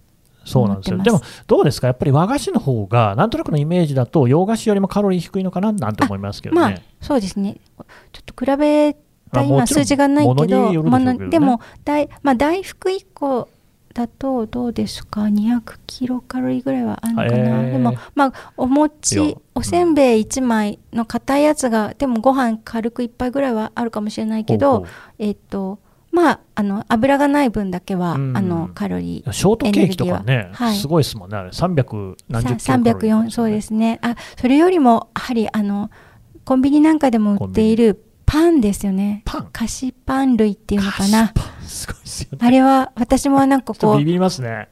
[0.44, 0.98] そうなんですよ。
[0.98, 1.87] でもどうですか？
[1.87, 5.72] やっぱり和菓子の方が、なんとなくのイメージだと、洋菓子よりもカロリー低いのかな？
[5.72, 7.57] なんて思いますけどまあね。、そうですね。
[8.12, 8.96] ちょっと比べ
[9.33, 10.46] た今数字がないけ物
[11.16, 13.48] ど、でも大、まあ、大福1個
[13.94, 17.72] だとどうですか？200キロカロリーぐらいはあるのかな、えー。
[17.72, 24.87] でも、まあ、お餅おせんべい1枚の硬いやつが、でもご飯軽く1杯ぐらいはあるかもしれないけど
[25.18, 25.78] えっと
[26.11, 28.37] まああの油がない分だけは、うん。
[28.37, 30.55] あのカロリーショートケーキとかエネルギね、ーは。
[30.68, 30.76] はい。
[30.76, 33.26] すごいですもんね、あれ、300何十キさロカロリー。
[33.26, 33.98] 304そうですね。
[34.02, 35.90] あそれよりもやはりあの
[36.44, 39.21] コンビニなんかでも売っているパンですよね。
[39.27, 39.49] パン？
[39.53, 41.35] 菓子パン類っていうのかな。
[41.61, 42.38] すごいですよね。
[42.40, 44.68] あれは私もなんかこうビビりますね。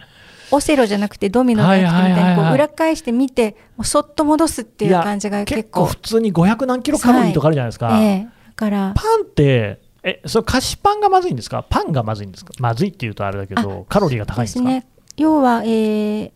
[0.51, 2.47] オセロじゃなくてドミノのやつみたいにはいはいはいはい。
[2.47, 8.01] こう裏返してみてそっと戻すっていう感じが結結構構普通に500何キロカロリーとかあるじゃないですか。
[8.01, 8.93] ええだから。
[8.97, 11.63] パンって、え、それ菓子パンがまずいんですか？
[11.69, 12.53] パンがまずいんですか？
[12.59, 14.65] まずいっていうとあれだけど、カロリーが高いんですか？
[14.65, 14.87] ね。
[15.19, 16.33] 要は、えー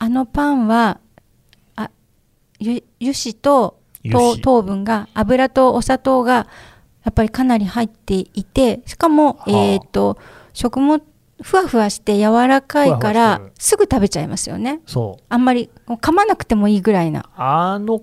[0.00, 1.00] あのパンは
[1.76, 1.90] あ
[2.60, 6.46] ゆ油脂と糖分が油とお砂糖が
[7.04, 9.50] やっぱりかなり入っていてしかも、はあ。
[9.50, 10.18] えっ、と
[10.52, 11.02] 食物
[11.40, 14.80] ふわふわして柔らかいからすぐ食べちゃいますよね。
[14.86, 15.24] そう。
[15.28, 17.30] あんまり噛まなくてもいいぐらいな。
[17.36, 18.00] あの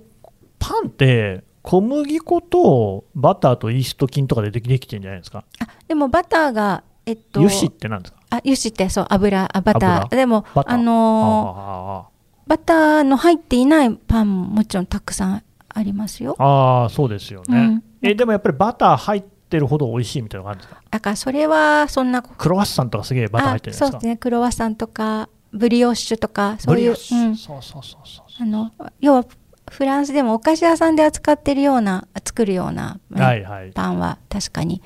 [0.58, 8.20] パンって小麦粉とバターとイースト菌とかでできてるんじゃないですか、あでもバターがえっと油脂って何ですか？
[8.30, 9.96] あ油脂ってそう油あバター。
[10.06, 10.16] 油？
[10.16, 12.16] でもあのーあ。
[12.48, 15.44] バターの入っていないパンももちろんたくさん
[15.76, 16.36] ありますよ。
[16.40, 17.84] あああそうですよね、うん。
[18.02, 20.82] えでもやっぱりバター入ってるほど美味しいみたいなのがあるんですか？
[20.90, 24.00] だからそれはそんなクロワッサンとかすげえバター入ってるじゃあそうですか？
[24.00, 24.18] ですね。
[24.18, 29.26] クロワッサンとかブリオッシュとかそういううん、そうそうそうそうあの要は
[29.70, 33.72] フランスでもお菓子屋さんで扱ってるような作るような、ねはいはい。
[33.72, 34.82] パンは確かに。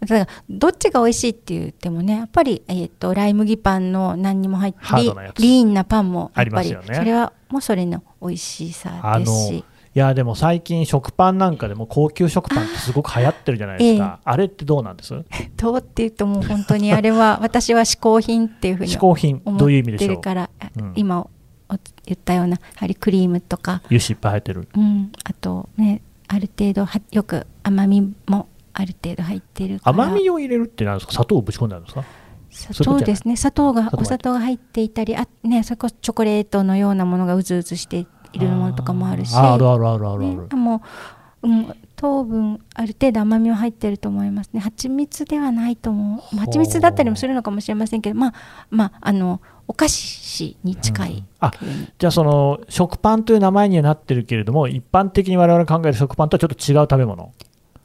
[0.00, 6.94] だからどっちが美味しいって言ってもねやっぱり、えー、とライ麦パンの何にも入ってリリーンなパンもやっぱりありますよね。
[6.94, 9.64] それはもうそれの美味しさですし
[9.94, 14.20] いやでも最近食パンなんかでも高級食パンってすごく流行ってるじゃないですか。
[14.24, 15.24] あ,、れってどうなんです？
[15.56, 20.20] どうって言うともう本当にあれは 私は嗜好品っていうふうに嗜好品思どういう意味っでしょう？
[20.20, 20.92] から、あうん。
[20.94, 21.28] 今お
[21.68, 24.68] 言ったようなやはりクリームとか、油脂いっぱい入ってる。
[24.76, 29.90] うん、あとねある程度はよく甘みもある程度入ってるから。
[29.90, 31.12] 甘みを入れるって何ですか？
[31.12, 32.04] 砂糖をぶち込んであるんですか？
[32.50, 33.36] 砂そうですね。
[33.36, 39.34] 砂糖が砂糖がお砂糖が入っていたりあねそれこそチョコレートのようなものがうずうずしているものとかもあるし。
[39.34, 40.82] あるあるあるあるある、ね、も
[41.42, 44.60] う、うん、糖分ある程度甘みは入ってると思いますね。
[44.60, 46.36] 蜂蜜ではないと思う。
[46.36, 48.34] 蜂蜜だったりもするのかもしれませんけどまあ
[48.70, 51.52] まああのお菓子に近い、うんあ
[51.98, 57.32] じゃあその食パンという名前にはなってるけれども一般的に我々が考える食パンとはちょっと違う食べ物。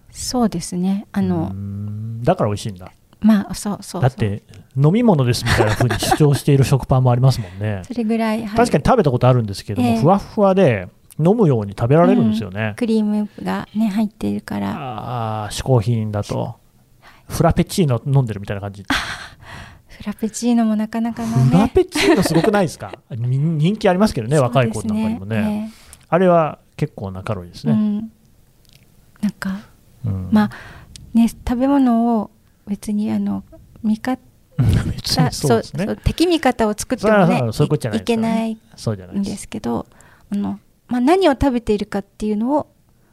[0.09, 1.07] そうですね。
[1.11, 2.23] あの、うん。
[2.23, 2.91] だから美味しいんだ
[3.23, 4.43] まあそうそうだって
[4.77, 7.81] 飲み物ですみたいな風に主張している食パンもありますもんね。
[7.87, 8.57] それぐらい、はい。
[8.57, 9.99] 確かに食べたことあるんですけども、ええ。
[9.99, 10.87] ふわっふわで
[11.19, 14.71] 飲むように食べられるんですよね、クリームがね入っているから。
[14.75, 16.55] ああ嗜好品だと。
[17.29, 18.83] フラペチーノ飲んでるみたいな感じ。
[19.87, 22.91] フラペチーノもなかなかのフラねペチーノすごくないですか？
[23.11, 25.71] に 人気ありますけどね若い子なんかにもね。
[26.09, 27.73] あれは結構なカロリーですね。
[27.73, 27.95] うん、
[29.21, 29.59] なんか
[30.05, 30.29] うん。
[30.31, 30.49] まあ
[31.13, 32.31] ね食べ物を
[32.67, 33.43] 別にあの
[33.83, 34.19] 味方
[35.31, 35.63] そうね。
[35.85, 37.51] そう敵味方を作ってもね
[37.95, 39.87] いけないそうじゃないんでですすけど
[40.31, 42.67] あの、まあ、何を食べているかっていうのを、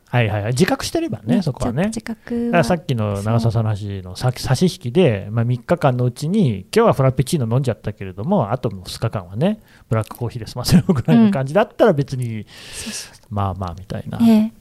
[0.09, 0.53] はいはいはい。
[0.53, 1.85] 自覚してればねそこはね。
[1.85, 2.63] 自覚は。
[2.63, 14.53] さっきの長澤さんの話のさ差し引きで、まあ、3日間のうちに今日はフラペチーノ飲んじゃったけれどもあとの2日間はねブラックコーヒーで済ませるぐらいの感じだったら別に、そうそうそまあまあみたいな、うえ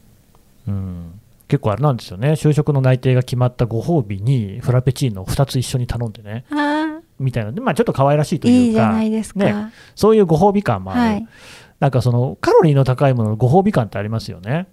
[0.68, 1.20] うん、
[1.50, 2.34] 結構あれなんですよね。
[2.34, 6.46] 就職の内定が決まったご褒美にフラペチーノを2つ一緒に頼んでね。
[7.20, 7.52] みたいな。
[7.52, 8.60] で、まあ、ちょっと可愛らしいあというか。
[8.60, 11.28] いいじゃないですか、ね、そういうご褒美感もある、はい。
[11.80, 14.68] なんかそのカロリーの高いもののご褒美感ってありますよね。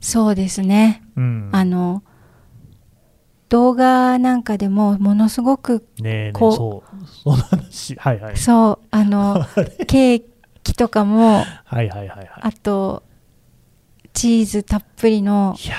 [0.00, 1.02] そうですね。
[1.16, 2.04] うん、あの
[3.48, 5.80] 動画なんかでもものすごく
[6.34, 7.06] こうそう。
[7.24, 7.96] その話。
[7.96, 8.36] はいはい。
[8.36, 9.44] そうあの
[9.88, 10.22] ケー
[10.62, 12.28] キとかもはいはいはいはい。
[12.42, 13.02] あと
[14.16, 15.78] チーズたっぷりのいやー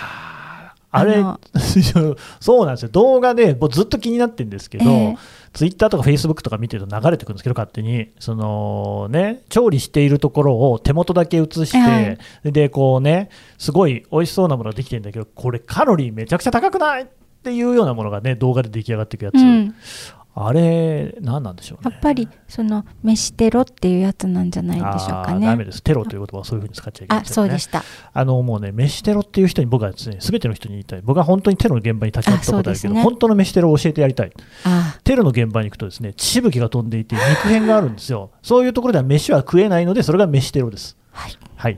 [0.90, 1.22] あれ
[2.40, 2.90] そうなんですよ。
[2.90, 5.18] 動画でもうずっと気になってるんですけど、ええ。
[5.54, 8.10] ツイッターとかフェイスブックとか見てると流れてくるんですけど勝手に。
[8.20, 12.00] そのね調理しているところを手元だけ映して、は
[12.46, 17.04] いでこうねすごい美味しそうなものができてるんだけどこれカロリーめちゃくちゃ高くない？
[17.04, 17.08] っ
[17.44, 19.76] ていうようなものがね動画で出来上がっていくやつ、うん、
[20.40, 25.66] あれ何なんでしょうねやっぱりその飯テロっていうやつなんじゃないでしょうかあーダメね。
[25.66, 27.84] ですテロという言葉はそういうふうに使っちゃいけないねそうでした。
[28.14, 31.02] あのもうね、飯テロっていう人に僕はですね、すべての人に言いたい。
[31.02, 34.32] 僕は本当にテロの現場に立ち会ったことあるけど、ね本当の飯テロを教えてやりたい。
[34.64, 38.32] あテロの現場に行くとですね、血しぶきが飛んでいて肉片があるんですよ。
[38.44, 40.98] そういうところでは飯は食えないので、それが飯テロです。
[41.18, 41.32] はい。
[41.56, 41.78] はい。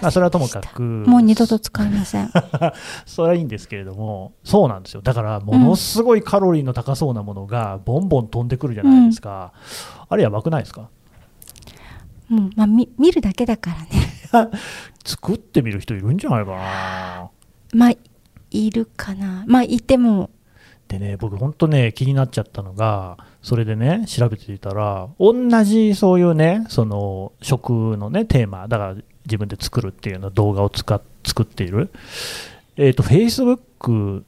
[0.00, 2.30] まあ、それはともかく、もう二度と使いません。
[3.04, 5.02] それはいいんですけれども、そうなんですよ。
[5.02, 9.52] だから、ものすごいカロリーの高そうなものが、ボンボン飛んでくるじゃないですか。
[10.08, 10.88] あれやばくないですか？
[12.28, 13.88] もう、まあ、み見るだけだからね。
[15.04, 17.30] 作ってみる人いるんじゃないかな。
[17.74, 17.92] まあ、
[18.50, 19.44] いるかな。
[19.48, 20.30] まあ、いても、
[20.88, 23.16] でね、僕、本当ね、気になっちゃったのが、
[23.46, 31.90] それでね、調べていたら、同じそういうね、その食のね、テーマ、だから自分で作るっていうような動画を使っ作っている、
[32.76, 34.24] えっ、と、Facebook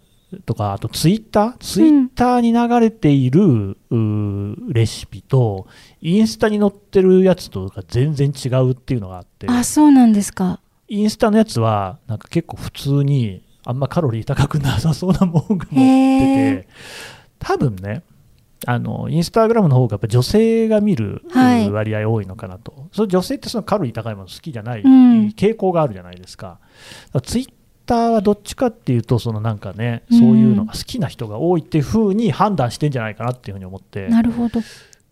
[0.47, 5.67] とか、あと Twitter、Twitter に流れている、うーレシピと、
[6.01, 10.61] インスタに載ってるやつとか全然違うっていうのがあって、あ、そうなんですか。
[10.87, 16.69] インスタのやつは、なんか結構普通に、あんまカロリー高くなさそうなもんが載ってへて、
[17.41, 18.05] 多分ね、
[18.67, 26.59] あのインスタグラムの方がやっぱ女性が見るはい割合多いのかなと、その女性ってそのカロリー高いもの好きじゃないうん傾向があるじゃないですか。
[27.23, 27.53] ツイッ
[27.87, 34.09] ターはどっちかっていうと、そのなんかね、そういうのが好きな人が多いっていうふうに判断してんじゃないかなっていうふうに思って。
[34.09, 34.61] なるほど。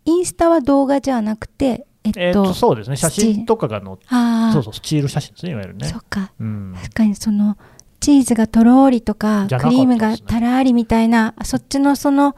[0.05, 5.99] インスタは動画じゃなくて、えっと、えーとそうですね、写真とかが載って、ああ、そうそう、スチール写真ですね、いわゆるねそ。
[5.99, 6.33] うか。
[6.39, 7.57] うん、確かにその
[8.01, 12.37] チーズがとろーりとかじゃなかったクリームがたらーりみたいなそっちのその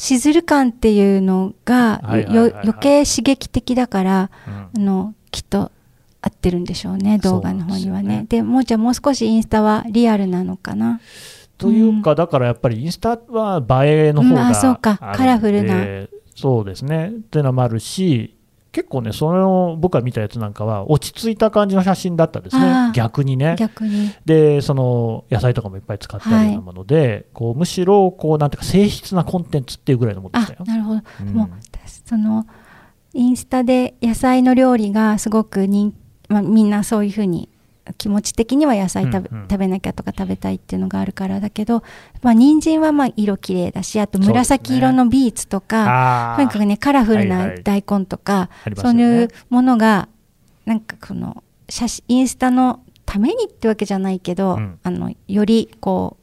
[0.00, 4.54] しずる感っていうのがはいはい余計刺激的だからうん。
[4.54, 5.70] あのきっと
[6.22, 8.08] 合ってるんでしょうね動画の方にはね。
[8.08, 11.00] でねでもうじゃあもう少しインスタはリアルなのかな？
[11.58, 14.98] というか、だからやっぱりインスタは映えの方うんがあそうか。
[15.00, 15.74] あるんでカラフルな。
[16.34, 17.08] そうですね。
[17.08, 18.34] っていうのもあるし
[18.72, 22.92] 結構ねその僕が見たやつなんかは落ち着いた感じの写真だったんですね。
[22.94, 23.56] 逆にね。
[23.58, 24.12] 逆に。
[24.24, 30.64] でその野菜とかもいっぱい使ってあるようなもので、こうむしろこうなんていうか静質なコンテンツっていうぐらいのものであしたよ。
[30.66, 31.02] なるほど。
[31.20, 31.28] うん。
[31.34, 31.48] もう
[32.04, 32.46] その
[33.12, 35.94] インスタで野菜の料理がすごく人、
[36.28, 37.48] まあ、みんなそういうふうに
[37.92, 39.42] 気持ち的には野菜食べ,、うん。
[39.42, 41.82] うん食べなきゃとか食べたいっていうのがあるからだけど、
[42.22, 47.62] まあ人参はまあ色綺麗だしあと紫色のビーツとか、あとにかくねカラフルはいなはい。
[47.62, 50.08] 大根とか、ありますそういうものが
[50.66, 54.78] なんかこの写真インスタのためにってわけじゃないけど、うん。
[54.82, 56.16] あのよりこ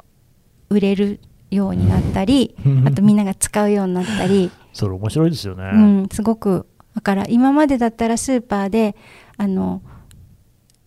[0.69, 1.19] う売れる
[1.51, 2.87] ようになったり、うん。
[2.87, 4.51] あとみんなが使うようになったり。
[4.73, 5.63] それ面白いですよね。
[5.73, 6.67] うん、すごく。
[6.95, 8.95] だから今までだったらスーパーで
[9.37, 9.81] あの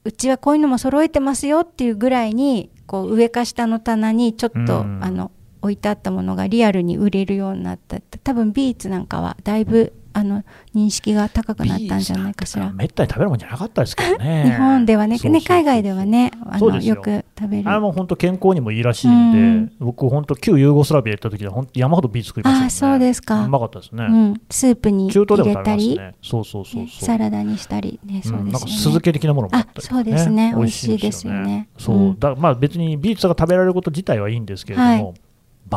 [0.04, 5.00] うちはこういうのも揃えてますよっていうぐらいにこう上か下の棚にちょっと、うん。
[5.02, 5.30] あの
[5.62, 10.44] 置いてあったものがリアルに売れるようになった多分ビーツなんかはだいぶあの
[10.74, 12.70] 認識が高くなったんじゃないかしら。
[12.72, 14.44] めったに食べるもんじゃなかったですけどね。
[14.50, 16.96] 日本ではねね海外ではねあのよ。
[16.96, 17.68] く食べる。
[17.68, 19.72] あれも本当健康にもいいらしいんで、うん。
[19.78, 22.66] 僕本当旧ユーゴスラビア行った時は本当山ほどビーツ食いましたよね。
[22.66, 23.44] あそうですか。
[23.44, 24.04] うまかったですね。
[24.04, 26.14] うん、スープに入れたり、ね。
[26.22, 26.82] そうそうそうそう。
[26.82, 30.52] ねサラダにしたりねそううんなんか酢漬け的なものもあったりそうですね。
[30.56, 31.68] 美味しいんですよ美味しいですよね。
[31.78, 32.18] そう、うん。
[32.18, 35.14] だまあ別にビーツが食べられること自体はいいんですけれども、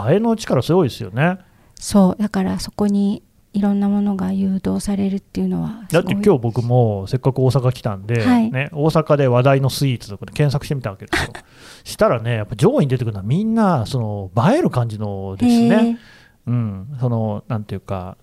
[0.10, 1.38] 映えの力すごいですよね。
[1.76, 2.22] そう。
[2.22, 11.34] だからそこにいろんなものが誘導されるっていうのはだって今日僕もせっかく大阪来たんで、はいね、大阪で話題のスイーツとかで検索してみたわけですよ。
[11.84, 16.00] したらね、やっぱ上位に出てくるのはみんなその映える感じのです日ね。
[16.48, 18.18] うん、そのなんていうか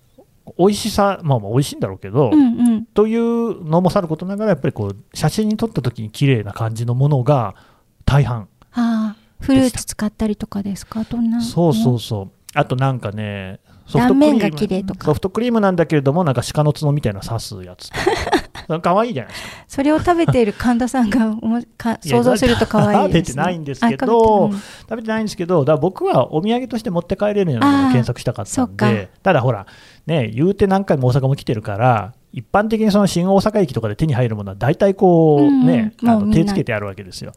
[0.57, 7.55] 美味しさ、まあまあ美味しいんだろうけど、うんうんというのもさることながらやっぱりこう写真に撮った時に綺麗な感じのものが
[8.05, 8.49] 大半。
[8.73, 11.03] ああフルーツ使ったりとかですか？
[11.05, 12.31] どんなそうそうそう。
[12.53, 17.89] あとなんかね、ソフトクリーム綺麗とかソフトクリームなんだけれども、なんか鹿の角みたいな刺すやつ。
[18.81, 19.65] 可愛いじゃないですか。
[19.67, 29.65] それを食べている神田さんがおもか想像すると可愛いです、ね、食べてないんですけどあ食べて食べてないんですけど、だ僕はお土産として持って帰れるようなものを検索したかったんで、ただほら、
[30.05, 35.65] ね、言うて何回も大阪も来てるから、一般的にその新大阪駅とかで手に入るものは大体こう、うんうん。
[35.67, 37.33] ね、あの手つけてあるわけですよ。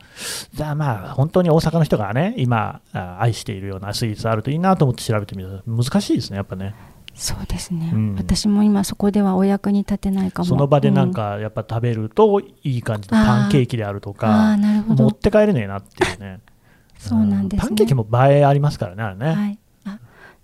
[0.52, 6.74] じゃあまあ、本当に大阪の人がね、今、あ愛しているようなスイーツあるといいなと思って調べてみたら、難しいですね、やっぱね。
[7.14, 8.14] そうですね、うん。
[8.16, 10.46] 私も今そこではお役に立てないかも。
[10.46, 14.57] その場でなんうかやっぱ食べるといい感じのパンケーキであるとあか
[14.88, 16.40] 持って帰れねえなっていうね。
[16.98, 17.68] そうなんですね。
[17.68, 19.26] パンケーキも映えありますからね、あれね。
[19.26, 19.59] はい。
[19.59, 19.63] あ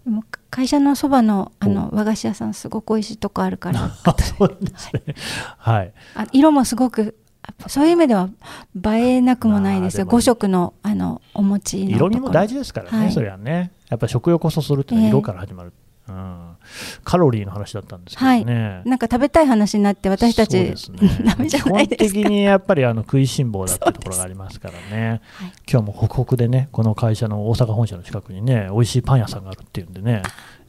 [0.05, 5.15] でも会社のそばのあの和菓子屋さんすごく美味しいとこあるからあそうですね。
[5.59, 5.93] はい。
[6.15, 8.29] あ色もすごくあそういう意味では
[8.75, 13.73] 映えなくもないですよ、まあでも5色のあのお餅の色味も大事事ですからね、はいそれはね。
[13.89, 15.73] やっぱり食欲をそそるっていうのは色から始まる。
[16.09, 16.50] うん、
[17.05, 18.83] カロリーの話だったんですけどね。
[18.85, 25.21] なんか食べたい話になって私たち、ですね ダメじゃないですか基本的にやっぱりあの食いしん坊だっていうところがありますからね。
[25.35, 30.23] はい今日もホクホクでね、この会社の大阪本社の近くにね、美味しいパン屋さんがあるっていうんでね、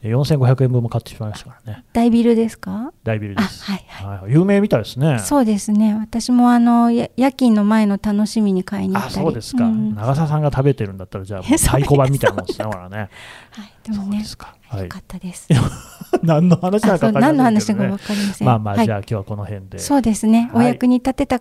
[0.04, 1.84] 4500円分も買ってしまいましたからね。
[1.92, 2.92] 大ビルですか？
[3.04, 3.64] 大ビルです。
[3.68, 5.18] あはいはいはい有名みたいですね。
[5.20, 9.64] そうですね私もあのや夜勤の前の楽しみに買いに行っあ、たりそうですか。
[9.66, 12.96] ん長澤さんが食べてるんだったら、じゃあ 太鼓判みたいなもんですね、ほらね。
[13.50, 14.54] はい、でもねそうですか。
[14.72, 14.98] はいよか。
[14.98, 15.48] ったです
[16.22, 19.78] 何の話かね何の話か分かりませんまあまあ、はいじゃあ今日はこの辺で。
[19.78, 21.40] そうですね、はいお役に立てた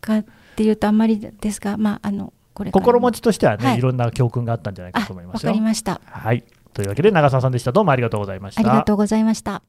[0.00, 0.24] かっ
[0.56, 5.52] ていうとあんまりですがまああのこれ心持ちとしてはね、はいい、ろんな教訓があったんじゃないかと思いますよ。
[5.52, 6.42] かりましたはい。
[6.72, 7.72] というわけで、長澤さんでした。
[7.72, 8.60] どうもありがとうございました。
[8.60, 9.62] ありがとうございました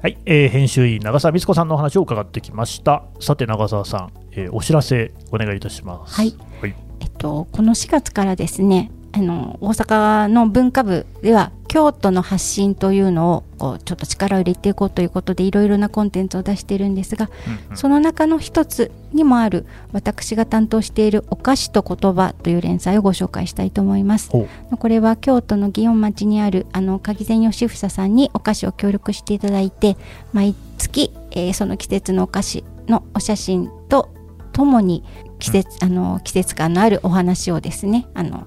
[0.00, 3.02] はい、えー編集員長澤光子さんのお話を伺ってきました。
[3.18, 6.14] さて長澤さん、えーお知らせお願いいたします。
[6.14, 6.36] はい。
[6.60, 6.74] はい。
[7.00, 17.76] えっと、この4月からですねあの大阪の文化部では京都の発信というのをこうちょっと力を入れていこうということでいろいろなコンテンツを出しているんですが、うんうん。
[17.76, 24.30] その中の一つにもある私が担当している「お菓子と言葉」という連載をご紹介したいと思います。
[24.30, 29.96] これは京都の祇園町にあるあの鍵善義房さんにお菓子を協力していただいて
[30.32, 34.10] 毎月、えーその季節のお菓子のお写真と
[34.52, 35.04] ともに
[35.38, 38.46] 季節,、あの季節感のあるお話をですねあの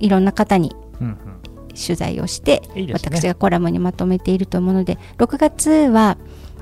[0.00, 1.31] いろんな方にうんうん
[1.74, 6.18] 取材をしていいね私がコラムにまとめていると思うので6月は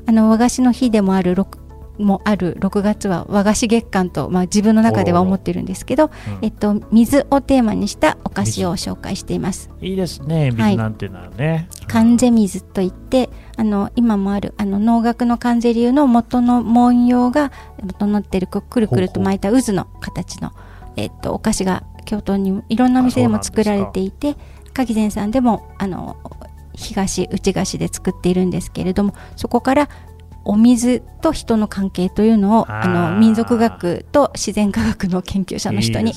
[0.06, 1.60] あの和菓子の日でもある6
[2.00, 6.10] もある6月は和菓子月間と、まあ、自分の中では思ってるんですけど、うん
[6.42, 9.70] えっと、水をテーマにしたお菓子を紹介しています。
[9.80, 11.68] いいですね、はい水なんていうのはね。
[11.86, 20.52] 関税水といってあの今もあるあの能楽の関税流の元の文様が元のってるくるくると巻いた渦の形の、
[20.96, 24.36] えっと、お菓子が京都にもいろんなお店でも作られていて
[24.72, 26.16] 鍵善さんでもあの
[26.74, 29.88] 東内菓子で作っているんですけれどもそこから
[30.44, 36.14] お水と人の関係というのをあの民族学と自然科学の研究者の人に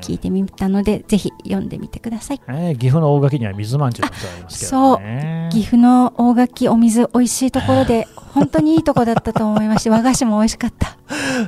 [0.00, 2.40] 聞いてみたのでぜひ読んでみてください。
[2.48, 5.48] えー岐阜の大垣には水まんじゅうなんてありますけどね。
[5.52, 10.96] 岐阜の大垣お水美味しいところで本当にいいとこだったと思いまして 和菓子も美味しかった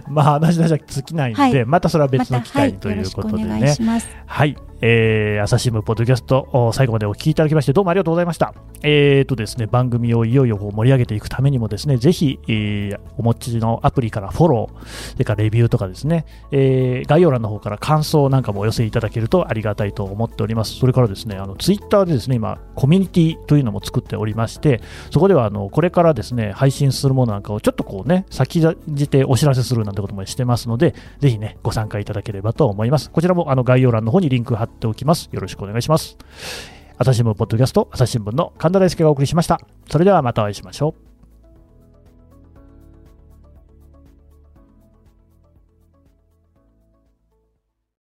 [0.09, 3.75] まあ話し出しは尽きないんで、はいまたそれは別の機会にとはい、うことでね。
[3.75, 4.09] します。
[4.27, 8.55] はい、えー、朝日新聞ポッドキャスト、お最後までお聞きいただきまして、どうもありがとうございました。
[8.83, 20.75] えーとですね、番組をいよいよ盛り上げていくためにもですね、ぜひ、えーお持ちのアプリからフォロー、それからレビューとかですね、えー概要欄の方から感想なんかもお寄せいただけるとありがたいと思っております。
[20.75, 24.81] それからですね、あのツイッターでですね、今、コミュニティというのも作っておりまして、
[25.11, 33.11] そこではあのこれからですね、配信するものなんかをちょっとこうね、先立じてお知らせするなんてこともしてますので、ぜひね、ご参加いただければと思います。
[33.11, 35.29] こちらもあの概要欄の方にリンク貼っておきます。
[35.33, 36.17] よろしくお願いします。
[36.99, 39.61] 朝日新聞ポッドキャスト、朝日新聞の神田大輔がお送りしました。
[39.89, 41.04] それではまたお会いしましょう。